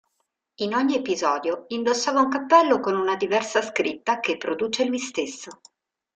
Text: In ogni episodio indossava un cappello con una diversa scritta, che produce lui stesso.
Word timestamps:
In 0.61 0.73
ogni 0.73 0.95
episodio 0.95 1.65
indossava 1.67 2.21
un 2.21 2.29
cappello 2.29 2.79
con 2.79 2.95
una 2.95 3.15
diversa 3.15 3.61
scritta, 3.61 4.19
che 4.19 4.35
produce 4.35 4.85
lui 4.85 4.97
stesso. 4.97 5.59